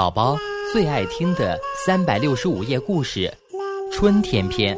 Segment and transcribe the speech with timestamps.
[0.00, 0.34] 宝宝
[0.72, 3.30] 最爱听的三百六十五页故事
[3.92, 4.74] 《春天篇》。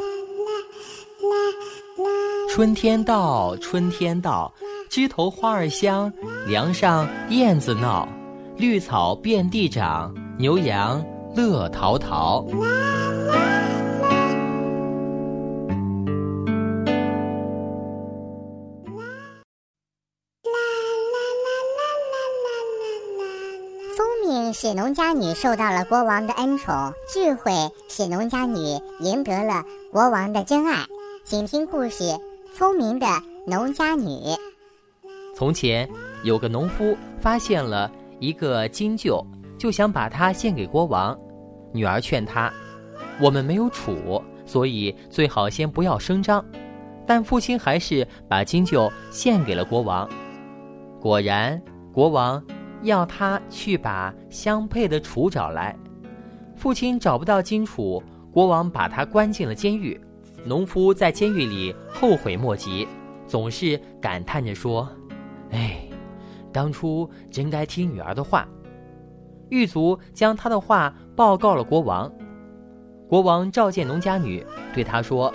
[2.50, 4.52] 春天到，春天到，
[4.90, 6.12] 枝头花儿香，
[6.44, 8.08] 梁上燕子闹，
[8.56, 11.00] 绿草遍地长，牛羊
[11.36, 12.44] 乐陶陶。
[24.52, 27.52] 使农家女受到了国王的恩宠，智慧
[27.88, 28.58] 使农家女
[29.00, 30.84] 赢得了国王的真爱。
[31.24, 32.04] 请听故事
[32.54, 33.06] 《聪明的
[33.46, 34.08] 农家女》。
[35.34, 35.88] 从前
[36.22, 39.24] 有个农夫发现了一个金鹫，
[39.58, 41.16] 就想把它献给国王。
[41.72, 42.52] 女儿劝他
[43.20, 46.44] ：“我们没有储，所以最好先不要声张。”
[47.06, 50.08] 但父亲还是把金鹫献给了国王。
[51.00, 51.60] 果然，
[51.92, 52.42] 国王
[52.82, 55.76] 要他去把相配的储找来。
[56.56, 60.00] 父亲找不到金储，国王把他关进了监狱。
[60.44, 62.86] 农夫在监狱里后悔莫及，
[63.26, 64.88] 总是感叹着说
[65.50, 65.88] ：“哎，
[66.52, 68.48] 当初真该听女儿的话。”
[69.50, 72.10] 狱卒将他的话报告了国王。
[73.08, 75.32] 国王召见农家女，对他说：“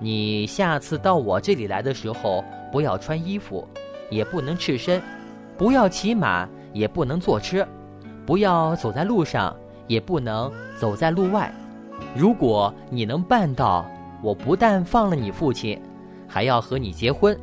[0.00, 3.66] 你下次到我这里来的时候，不要穿衣服，
[4.10, 5.00] 也不能赤身，
[5.56, 7.66] 不要骑马，也不能坐车，
[8.26, 11.50] 不要走在路上，也不能走在路外。
[12.14, 13.86] 如果你能办到，
[14.20, 15.80] 我不但放了你父亲，
[16.28, 17.38] 还要和你结婚。”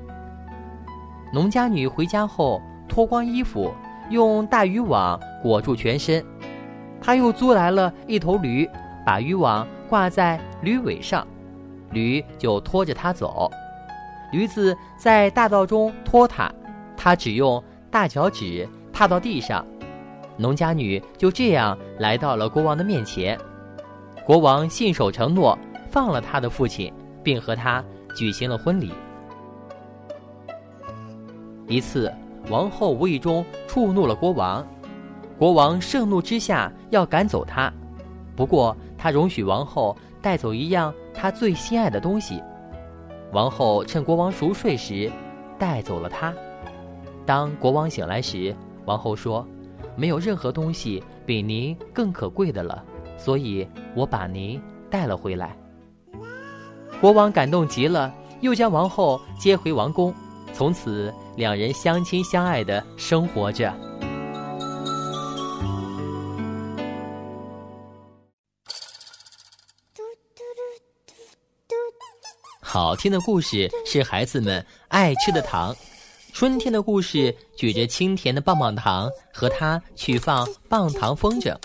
[1.34, 3.72] 农家女回家后脱光衣服，
[4.10, 6.23] 用大渔网裹住全身。
[7.00, 8.70] 她又租来了一头驴，
[9.06, 11.26] 把渔网挂在驴尾上，
[11.92, 13.50] 驴就拖着她走。
[14.34, 16.52] 驴子在大道中拖她，
[16.98, 18.68] 她只用大脚趾
[19.02, 19.66] 踏到地上。
[20.38, 23.36] 农家女就这样来到了国王的面前。
[24.24, 25.58] 国王信守承诺，
[25.89, 27.84] 放了他的父亲，并和他
[28.16, 28.94] 举行了婚礼。
[31.67, 32.14] 一次，
[32.48, 34.64] 王后无意中触怒了国王，
[35.36, 37.73] 国王盛怒之下要赶走她，
[38.36, 42.40] 不过他容许王后带走一样他最心爱的东西。
[43.32, 45.11] 王后趁国王熟睡时，
[45.58, 46.32] 带走了他。
[47.26, 48.56] 当国王醒来时，
[48.92, 49.48] 王后说
[49.96, 52.84] ：“没有任何东西比您更可贵的了，
[53.18, 53.66] 所以
[53.96, 55.58] 我把您带了回来。”
[57.00, 60.14] 国王感动极了，又将王后接回王宫。
[60.52, 63.74] 从此，两人相亲相爱的生活着。
[72.60, 75.73] 好听的故事是孩子们爱吃的糖。
[76.33, 81.55] 春天的故事举着清甜的棒棒糖，和它去放棒糖风筝。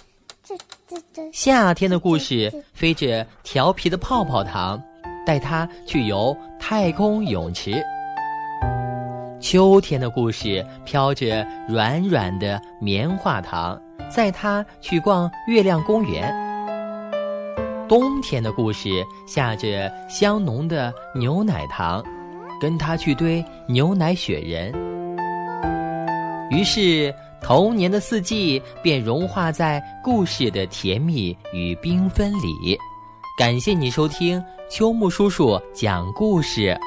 [1.32, 4.80] 夏天的故事飞着调皮的泡泡糖，
[5.24, 7.82] 带它去游太空泳池。
[9.40, 16.34] 秋天的故事飘着软软的棉花糖，载它去逛月亮公园。
[17.88, 18.90] 冬天的故事
[19.28, 22.04] 下着香浓的牛奶糖，
[22.60, 24.72] 跟他去堆牛奶雪人。
[26.50, 32.78] 于是，童年的四季便融化在故事的甜蜜与缤纷里。
[33.38, 36.78] 感谢你收听秋木叔叔讲故事。